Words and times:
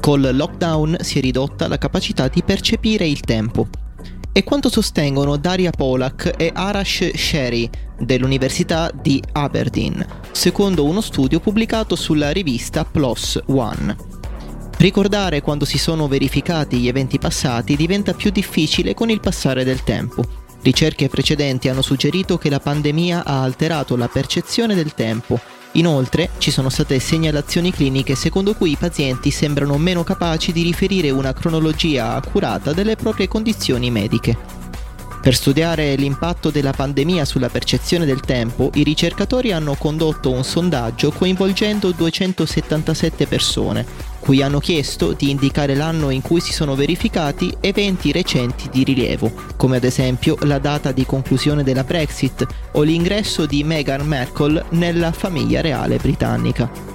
Col 0.00 0.30
lockdown 0.32 0.98
si 1.00 1.18
è 1.18 1.20
ridotta 1.20 1.68
la 1.68 1.78
capacità 1.78 2.28
di 2.28 2.42
percepire 2.42 3.06
il 3.06 3.20
tempo. 3.20 3.68
E 4.32 4.44
quanto 4.44 4.70
sostengono 4.70 5.36
Daria 5.36 5.70
Polak 5.70 6.34
e 6.36 6.50
Arash 6.54 7.14
Sherry 7.14 7.68
dell'Università 7.98 8.90
di 8.92 9.22
Aberdeen, 9.32 10.04
secondo 10.32 10.84
uno 10.84 11.00
studio 11.00 11.40
pubblicato 11.40 11.96
sulla 11.96 12.30
rivista 12.30 12.84
PLOS 12.84 13.42
ONE. 13.46 13.96
Ricordare 14.78 15.42
quando 15.42 15.64
si 15.64 15.76
sono 15.76 16.08
verificati 16.08 16.78
gli 16.78 16.88
eventi 16.88 17.18
passati 17.18 17.76
diventa 17.76 18.14
più 18.14 18.30
difficile 18.30 18.94
con 18.94 19.10
il 19.10 19.20
passare 19.20 19.64
del 19.64 19.82
tempo 19.82 20.40
Ricerche 20.62 21.08
precedenti 21.08 21.68
hanno 21.68 21.80
suggerito 21.80 22.36
che 22.36 22.50
la 22.50 22.60
pandemia 22.60 23.24
ha 23.24 23.42
alterato 23.42 23.96
la 23.96 24.08
percezione 24.08 24.74
del 24.74 24.92
tempo. 24.92 25.40
Inoltre 25.72 26.30
ci 26.38 26.50
sono 26.50 26.68
state 26.68 26.98
segnalazioni 26.98 27.70
cliniche 27.70 28.16
secondo 28.16 28.54
cui 28.54 28.72
i 28.72 28.76
pazienti 28.76 29.30
sembrano 29.30 29.78
meno 29.78 30.02
capaci 30.02 30.50
di 30.52 30.62
riferire 30.62 31.10
una 31.10 31.32
cronologia 31.32 32.14
accurata 32.14 32.72
delle 32.72 32.96
proprie 32.96 33.28
condizioni 33.28 33.90
mediche. 33.90 34.59
Per 35.20 35.34
studiare 35.34 35.96
l'impatto 35.96 36.50
della 36.50 36.72
pandemia 36.72 37.26
sulla 37.26 37.50
percezione 37.50 38.06
del 38.06 38.20
tempo, 38.20 38.70
i 38.74 38.82
ricercatori 38.82 39.52
hanno 39.52 39.74
condotto 39.74 40.30
un 40.30 40.42
sondaggio 40.42 41.10
coinvolgendo 41.10 41.90
277 41.90 43.26
persone, 43.26 43.84
cui 44.18 44.42
hanno 44.42 44.60
chiesto 44.60 45.12
di 45.12 45.28
indicare 45.28 45.74
l'anno 45.74 46.08
in 46.08 46.22
cui 46.22 46.40
si 46.40 46.54
sono 46.54 46.74
verificati 46.74 47.54
eventi 47.60 48.12
recenti 48.12 48.70
di 48.70 48.82
rilievo, 48.82 49.30
come 49.56 49.76
ad 49.76 49.84
esempio 49.84 50.38
la 50.40 50.58
data 50.58 50.90
di 50.90 51.04
conclusione 51.04 51.62
della 51.62 51.84
Brexit 51.84 52.46
o 52.72 52.82
l'ingresso 52.82 53.44
di 53.44 53.62
Meghan 53.62 54.06
Markle 54.06 54.64
nella 54.70 55.12
famiglia 55.12 55.60
reale 55.60 55.98
britannica. 55.98 56.89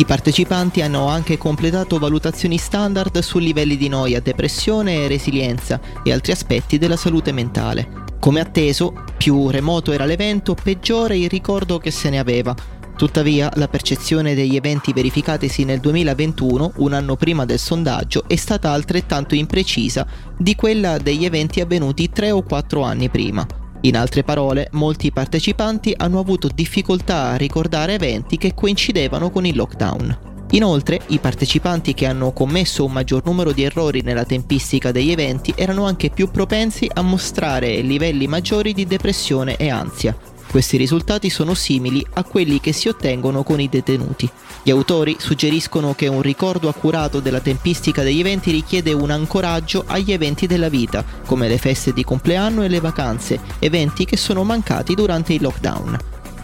I 0.00 0.04
partecipanti 0.04 0.80
hanno 0.80 1.08
anche 1.08 1.36
completato 1.38 1.98
valutazioni 1.98 2.56
standard 2.56 3.18
su 3.18 3.40
livelli 3.40 3.76
di 3.76 3.88
noia, 3.88 4.20
depressione 4.20 4.94
e 4.94 5.08
resilienza 5.08 5.80
e 6.04 6.12
altri 6.12 6.30
aspetti 6.30 6.78
della 6.78 6.96
salute 6.96 7.32
mentale. 7.32 8.06
Come 8.20 8.38
atteso, 8.38 8.94
più 9.16 9.50
remoto 9.50 9.90
era 9.90 10.04
l'evento, 10.04 10.54
peggiore 10.54 11.16
il 11.16 11.28
ricordo 11.28 11.78
che 11.78 11.90
se 11.90 12.10
ne 12.10 12.20
aveva. 12.20 12.54
Tuttavia, 12.96 13.50
la 13.56 13.66
percezione 13.66 14.36
degli 14.36 14.54
eventi 14.54 14.92
verificatisi 14.92 15.64
nel 15.64 15.80
2021, 15.80 16.74
un 16.76 16.92
anno 16.92 17.16
prima 17.16 17.44
del 17.44 17.58
sondaggio, 17.58 18.22
è 18.28 18.36
stata 18.36 18.70
altrettanto 18.70 19.34
imprecisa 19.34 20.06
di 20.36 20.54
quella 20.54 20.98
degli 20.98 21.24
eventi 21.24 21.60
avvenuti 21.60 22.08
tre 22.10 22.30
o 22.30 22.42
quattro 22.42 22.82
anni 22.82 23.08
prima. 23.08 23.44
In 23.82 23.96
altre 23.96 24.24
parole, 24.24 24.68
molti 24.72 25.12
partecipanti 25.12 25.94
hanno 25.96 26.18
avuto 26.18 26.48
difficoltà 26.52 27.30
a 27.30 27.36
ricordare 27.36 27.94
eventi 27.94 28.36
che 28.36 28.52
coincidevano 28.54 29.30
con 29.30 29.46
il 29.46 29.54
lockdown. 29.54 30.18
Inoltre, 30.52 31.00
i 31.08 31.18
partecipanti 31.18 31.94
che 31.94 32.06
hanno 32.06 32.32
commesso 32.32 32.84
un 32.84 32.92
maggior 32.92 33.22
numero 33.24 33.52
di 33.52 33.62
errori 33.62 34.00
nella 34.00 34.24
tempistica 34.24 34.90
degli 34.90 35.10
eventi 35.10 35.52
erano 35.54 35.84
anche 35.84 36.10
più 36.10 36.30
propensi 36.30 36.90
a 36.92 37.02
mostrare 37.02 37.80
livelli 37.80 38.26
maggiori 38.26 38.72
di 38.72 38.86
depressione 38.86 39.56
e 39.56 39.68
ansia, 39.68 40.16
questi 40.50 40.76
risultati 40.76 41.30
sono 41.30 41.54
simili 41.54 42.04
a 42.14 42.24
quelli 42.24 42.60
che 42.60 42.72
si 42.72 42.88
ottengono 42.88 43.42
con 43.42 43.60
i 43.60 43.68
detenuti. 43.68 44.28
Gli 44.62 44.70
autori 44.70 45.16
suggeriscono 45.18 45.94
che 45.94 46.06
un 46.06 46.22
ricordo 46.22 46.68
accurato 46.68 47.20
della 47.20 47.40
tempistica 47.40 48.02
degli 48.02 48.20
eventi 48.20 48.50
richiede 48.50 48.92
un 48.92 49.10
ancoraggio 49.10 49.84
agli 49.86 50.12
eventi 50.12 50.46
della 50.46 50.68
vita, 50.68 51.04
come 51.26 51.48
le 51.48 51.58
feste 51.58 51.92
di 51.92 52.04
compleanno 52.04 52.62
e 52.62 52.68
le 52.68 52.80
vacanze, 52.80 53.40
eventi 53.58 54.04
che 54.04 54.16
sono 54.16 54.44
mancati 54.44 54.94
durante 54.94 55.32
il 55.34 55.42
lockdown. 55.42 55.98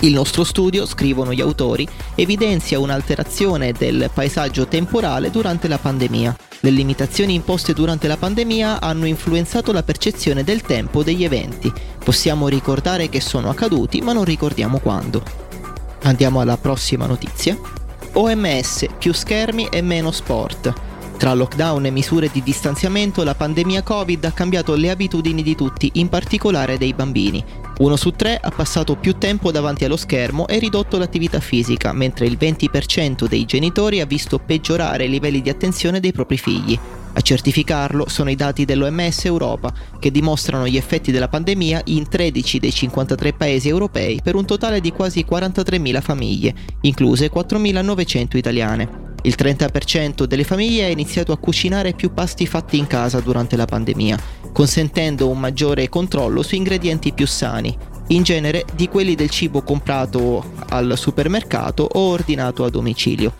Il 0.00 0.12
nostro 0.12 0.44
studio, 0.44 0.86
scrivono 0.86 1.32
gli 1.32 1.40
autori, 1.40 1.86
evidenzia 2.14 2.78
un'alterazione 2.78 3.72
del 3.72 4.10
paesaggio 4.14 4.68
temporale 4.68 5.30
durante 5.30 5.66
la 5.66 5.78
pandemia. 5.78 6.36
Le 6.60 6.70
limitazioni 6.70 7.34
imposte 7.34 7.72
durante 7.72 8.08
la 8.08 8.16
pandemia 8.16 8.80
hanno 8.80 9.06
influenzato 9.06 9.70
la 9.70 9.84
percezione 9.84 10.42
del 10.42 10.62
tempo 10.62 11.04
degli 11.04 11.22
eventi. 11.22 11.72
Possiamo 12.02 12.48
ricordare 12.48 13.08
che 13.08 13.20
sono 13.20 13.48
accaduti, 13.48 14.00
ma 14.00 14.12
non 14.12 14.24
ricordiamo 14.24 14.80
quando. 14.80 15.22
Andiamo 16.02 16.40
alla 16.40 16.56
prossima 16.56 17.06
notizia. 17.06 17.56
OMS, 18.14 18.86
più 18.98 19.12
schermi 19.12 19.68
e 19.70 19.82
meno 19.82 20.10
sport. 20.10 20.87
Tra 21.18 21.34
lockdown 21.34 21.84
e 21.84 21.90
misure 21.90 22.30
di 22.32 22.44
distanziamento, 22.44 23.24
la 23.24 23.34
pandemia 23.34 23.82
Covid 23.82 24.24
ha 24.24 24.30
cambiato 24.30 24.76
le 24.76 24.88
abitudini 24.88 25.42
di 25.42 25.56
tutti, 25.56 25.90
in 25.94 26.08
particolare 26.08 26.78
dei 26.78 26.94
bambini. 26.94 27.44
Uno 27.78 27.96
su 27.96 28.12
tre 28.12 28.38
ha 28.40 28.50
passato 28.50 28.94
più 28.94 29.18
tempo 29.18 29.50
davanti 29.50 29.84
allo 29.84 29.96
schermo 29.96 30.46
e 30.46 30.60
ridotto 30.60 30.96
l'attività 30.96 31.40
fisica, 31.40 31.92
mentre 31.92 32.26
il 32.26 32.38
20% 32.40 33.26
dei 33.26 33.44
genitori 33.46 34.00
ha 34.00 34.06
visto 34.06 34.38
peggiorare 34.38 35.06
i 35.06 35.10
livelli 35.10 35.42
di 35.42 35.50
attenzione 35.50 35.98
dei 35.98 36.12
propri 36.12 36.38
figli. 36.38 36.78
A 37.12 37.20
certificarlo 37.20 38.08
sono 38.08 38.30
i 38.30 38.36
dati 38.36 38.64
dell'OMS 38.64 39.24
Europa, 39.24 39.74
che 39.98 40.12
dimostrano 40.12 40.68
gli 40.68 40.76
effetti 40.76 41.10
della 41.10 41.28
pandemia 41.28 41.80
in 41.86 42.08
13 42.08 42.60
dei 42.60 42.72
53 42.72 43.32
paesi 43.32 43.68
europei 43.68 44.20
per 44.22 44.36
un 44.36 44.46
totale 44.46 44.80
di 44.80 44.92
quasi 44.92 45.26
43.000 45.28 46.00
famiglie, 46.00 46.54
incluse 46.82 47.28
4.900 47.28 48.36
italiane. 48.36 49.07
Il 49.22 49.34
30% 49.36 50.24
delle 50.24 50.44
famiglie 50.44 50.84
ha 50.84 50.88
iniziato 50.88 51.32
a 51.32 51.38
cucinare 51.38 51.92
più 51.92 52.12
pasti 52.14 52.46
fatti 52.46 52.78
in 52.78 52.86
casa 52.86 53.20
durante 53.20 53.56
la 53.56 53.64
pandemia, 53.64 54.18
consentendo 54.52 55.28
un 55.28 55.38
maggiore 55.38 55.88
controllo 55.88 56.42
su 56.42 56.54
ingredienti 56.54 57.12
più 57.12 57.26
sani, 57.26 57.76
in 58.08 58.22
genere 58.22 58.64
di 58.74 58.88
quelli 58.88 59.14
del 59.14 59.30
cibo 59.30 59.62
comprato 59.62 60.52
al 60.68 60.94
supermercato 60.96 61.88
o 61.90 62.00
ordinato 62.00 62.64
a 62.64 62.70
domicilio. 62.70 63.34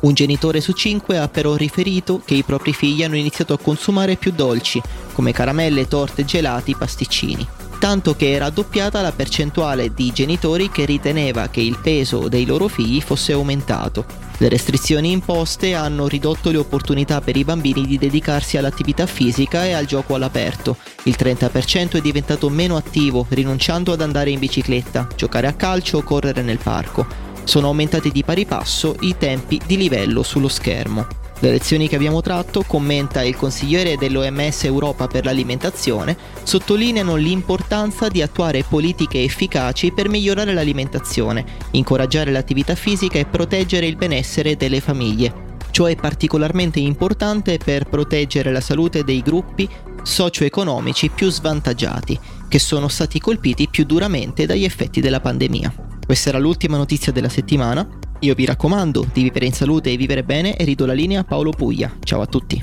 Un 0.00 0.14
genitore 0.14 0.60
su 0.60 0.72
cinque 0.72 1.18
ha 1.18 1.28
però 1.28 1.56
riferito 1.56 2.20
che 2.24 2.34
i 2.34 2.42
propri 2.42 2.72
figli 2.72 3.02
hanno 3.02 3.16
iniziato 3.16 3.54
a 3.54 3.58
consumare 3.58 4.16
più 4.16 4.32
dolci, 4.32 4.80
come 5.12 5.32
caramelle, 5.32 5.88
torte, 5.88 6.24
gelati, 6.24 6.76
pasticcini 6.76 7.63
tanto 7.84 8.16
che 8.16 8.30
era 8.30 8.46
raddoppiata 8.46 9.02
la 9.02 9.12
percentuale 9.12 9.92
di 9.92 10.10
genitori 10.10 10.70
che 10.70 10.86
riteneva 10.86 11.48
che 11.48 11.60
il 11.60 11.76
peso 11.82 12.28
dei 12.28 12.46
loro 12.46 12.66
figli 12.66 13.02
fosse 13.02 13.32
aumentato. 13.32 14.06
Le 14.38 14.48
restrizioni 14.48 15.10
imposte 15.10 15.74
hanno 15.74 16.08
ridotto 16.08 16.50
le 16.50 16.56
opportunità 16.56 17.20
per 17.20 17.36
i 17.36 17.44
bambini 17.44 17.86
di 17.86 17.98
dedicarsi 17.98 18.56
all'attività 18.56 19.04
fisica 19.04 19.66
e 19.66 19.72
al 19.74 19.84
gioco 19.84 20.14
all'aperto. 20.14 20.78
Il 21.02 21.16
30% 21.18 21.98
è 21.98 22.00
diventato 22.00 22.48
meno 22.48 22.76
attivo, 22.76 23.26
rinunciando 23.28 23.92
ad 23.92 24.00
andare 24.00 24.30
in 24.30 24.38
bicicletta, 24.38 25.06
giocare 25.14 25.46
a 25.46 25.52
calcio 25.52 25.98
o 25.98 26.02
correre 26.02 26.40
nel 26.40 26.60
parco. 26.62 27.06
Sono 27.44 27.66
aumentati 27.66 28.10
di 28.10 28.24
pari 28.24 28.46
passo 28.46 28.96
i 29.00 29.14
tempi 29.18 29.60
di 29.66 29.76
livello 29.76 30.22
sullo 30.22 30.48
schermo. 30.48 31.23
Le 31.44 31.50
lezioni 31.50 31.88
che 31.88 31.96
abbiamo 31.96 32.22
tratto, 32.22 32.62
commenta 32.66 33.22
il 33.22 33.36
consigliere 33.36 33.98
dell'OMS 33.98 34.64
Europa 34.64 35.06
per 35.08 35.26
l'alimentazione, 35.26 36.16
sottolineano 36.42 37.16
l'importanza 37.16 38.08
di 38.08 38.22
attuare 38.22 38.64
politiche 38.66 39.22
efficaci 39.22 39.92
per 39.92 40.08
migliorare 40.08 40.54
l'alimentazione, 40.54 41.44
incoraggiare 41.72 42.30
l'attività 42.30 42.74
fisica 42.74 43.18
e 43.18 43.26
proteggere 43.26 43.84
il 43.84 43.96
benessere 43.96 44.56
delle 44.56 44.80
famiglie. 44.80 45.58
Ciò 45.70 45.84
è 45.84 45.96
particolarmente 45.96 46.80
importante 46.80 47.58
per 47.62 47.90
proteggere 47.90 48.50
la 48.50 48.62
salute 48.62 49.04
dei 49.04 49.20
gruppi 49.20 49.68
socio-economici 50.02 51.10
più 51.10 51.28
svantaggiati, 51.28 52.18
che 52.48 52.58
sono 52.58 52.88
stati 52.88 53.20
colpiti 53.20 53.68
più 53.68 53.84
duramente 53.84 54.46
dagli 54.46 54.64
effetti 54.64 55.02
della 55.02 55.20
pandemia. 55.20 55.74
Questa 56.06 56.30
era 56.30 56.38
l'ultima 56.38 56.78
notizia 56.78 57.12
della 57.12 57.28
settimana. 57.28 57.86
Io 58.24 58.34
vi 58.34 58.46
raccomando 58.46 59.06
di 59.12 59.22
vivere 59.24 59.44
in 59.44 59.52
salute 59.52 59.90
e 59.90 59.98
vivere 59.98 60.22
bene 60.22 60.56
e 60.56 60.64
ridò 60.64 60.86
la 60.86 60.94
linea 60.94 61.20
a 61.20 61.24
Paolo 61.24 61.50
Puglia. 61.50 61.92
Ciao 62.02 62.22
a 62.22 62.26
tutti. 62.26 62.58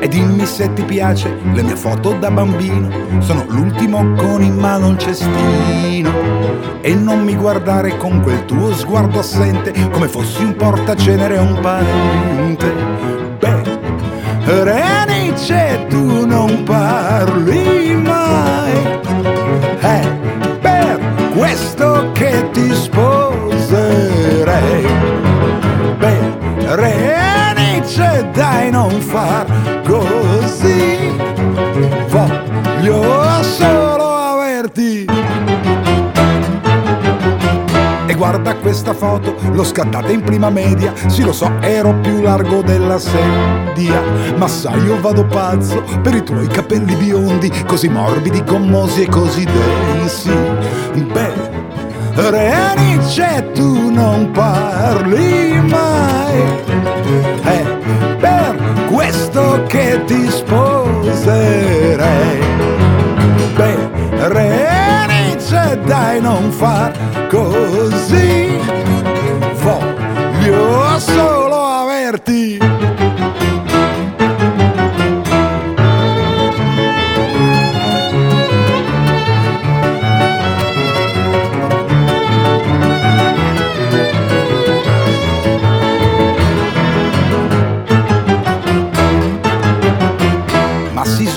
E 0.00 0.08
dimmi 0.08 0.46
se 0.46 0.72
ti 0.72 0.82
piace 0.82 1.30
le 1.52 1.62
mie 1.62 1.76
foto 1.76 2.14
da 2.14 2.30
bambino. 2.30 3.20
Sono 3.20 3.44
l'ultimo 3.48 4.14
con 4.14 4.42
in 4.42 4.54
mano 4.54 4.88
il 4.88 4.96
cestino. 4.96 6.10
E 6.80 6.94
non 6.94 7.22
mi 7.22 7.36
guardare 7.36 7.98
con 7.98 8.22
quel 8.22 8.46
tuo 8.46 8.72
sguardo 8.72 9.18
assente, 9.18 9.90
come 9.90 10.08
fossi 10.08 10.42
un 10.42 10.56
portacenere 10.56 11.36
o 11.36 11.42
un 11.42 11.60
parente. 11.60 12.72
Beh, 13.40 13.62
Renice, 14.64 15.84
tu 15.90 16.24
non 16.24 16.62
parli 16.62 17.94
mai. 17.94 18.72
Eh, 19.82 20.21
che 22.12 22.50
ti 22.52 22.74
sposerei. 22.74 23.10
Beh, 25.98 26.74
Renice, 26.74 28.28
dai 28.32 28.70
non 28.70 29.00
far 29.00 29.46
così. 29.84 31.10
Voglio 32.08 33.42
solo 33.42 34.14
averti. 34.14 35.06
E 38.06 38.14
guarda 38.14 38.54
questa 38.56 38.92
foto, 38.92 39.34
l'ho 39.52 39.64
scattata 39.64 40.10
in 40.10 40.22
prima 40.22 40.50
media. 40.50 40.92
Sì, 41.06 41.22
lo 41.22 41.32
so, 41.32 41.50
ero 41.60 41.94
più 42.00 42.20
largo 42.20 42.60
della 42.62 42.98
sedia. 42.98 44.02
Ma 44.36 44.48
sai, 44.48 44.82
io 44.84 45.00
vado 45.00 45.24
pazzo 45.24 45.82
per 46.02 46.14
i 46.14 46.22
tuoi 46.22 46.46
capelli 46.46 46.94
biondi, 46.96 47.50
così 47.66 47.88
morbidi, 47.88 48.44
commosi 48.44 49.02
e 49.02 49.08
così 49.08 49.44
densi. 49.44 50.30
Beh, 52.32 52.48
Renice, 52.48 53.50
tu 53.52 53.90
non 53.90 54.30
parli 54.30 55.60
mai. 55.60 56.40
È 57.42 57.62
per 58.18 58.56
questo 58.90 59.62
che 59.68 60.02
ti 60.06 60.30
sposerei. 60.30 61.60
Beh, 63.54 63.76
Renice, 64.28 65.78
dai, 65.84 66.22
non 66.22 66.50
far 66.50 67.21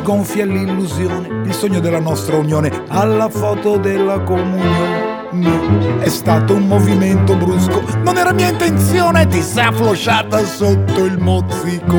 sgonfia 0.06 0.46
l'illusione, 0.46 1.42
il 1.46 1.54
sogno 1.54 1.80
della 1.80 2.00
nostra 2.00 2.38
unione 2.38 2.84
alla 2.90 3.28
foto 3.28 3.78
della 3.78 4.19
comunione. 4.19 5.98
È 5.98 6.10
stato 6.10 6.54
un 6.54 6.68
movimento 6.68 7.36
brusco, 7.36 7.81
non 8.04 8.16
era 8.16 8.31
mia 8.31 8.50
intenzione, 8.50 9.25
ti 9.25 9.42
sei 9.42 9.66
afflosciata 9.66 10.46
sotto 10.46 11.06
il 11.06 11.18
mozzico. 11.18 11.98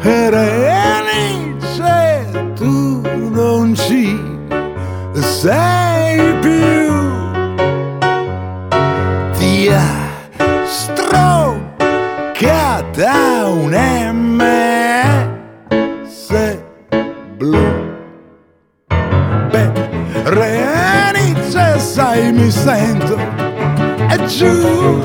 Renice, 0.00 1.70
tu 2.56 3.00
non 3.30 3.76
ci 3.76 4.18
sei 5.20 5.81
Beh, 19.52 19.70
Renice, 20.24 21.78
sai, 21.78 22.32
mi 22.32 22.50
sento 22.50 23.42
è 24.12 24.24
giù, 24.24 25.00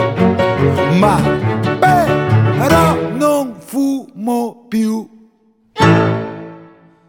ma 1.00 1.16